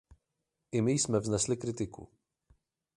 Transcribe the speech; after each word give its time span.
I 0.71 0.81
my 0.81 0.91
jsme 0.93 1.19
vznesli 1.19 1.57
kritiku. 1.57 2.07